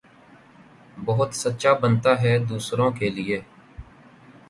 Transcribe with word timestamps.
بہت 1.05 1.31
سچا 1.35 1.73
بنتا 1.81 2.11
ھے 2.21 2.33
دوسروں 2.49 2.89
کے 2.97 3.09
لئے 3.15 3.39